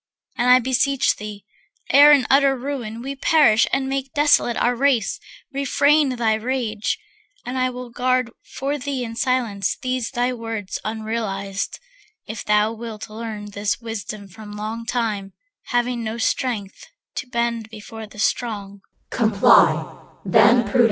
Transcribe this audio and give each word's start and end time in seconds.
And 0.35 0.49
I 0.49 0.57
beseech 0.57 1.17
thee, 1.17 1.45
ere 1.91 2.11
in 2.11 2.25
utter 2.27 2.57
ruin 2.57 3.03
We 3.03 3.13
perish 3.15 3.67
and 3.71 3.87
make 3.87 4.15
desolate 4.15 4.57
our 4.57 4.75
race, 4.75 5.19
Refrain 5.53 6.15
thy 6.15 6.33
rage. 6.33 6.97
And 7.45 7.55
I 7.55 7.69
will 7.69 7.91
guard 7.91 8.31
for 8.41 8.79
thee 8.79 9.03
In 9.03 9.15
silence 9.15 9.77
these 9.79 10.09
thy 10.09 10.33
words 10.33 10.79
unrealized; 10.83 11.77
If 12.25 12.43
thou 12.43 12.73
wilt 12.73 13.11
learn 13.11 13.51
this 13.51 13.79
wisdom 13.79 14.27
from 14.27 14.53
long 14.53 14.87
time, 14.87 15.33
Having 15.65 16.03
no 16.03 16.17
strength, 16.17 16.87
to 17.17 17.27
bend 17.27 17.69
before 17.69 18.07
the 18.07 18.17
strong. 18.17 18.81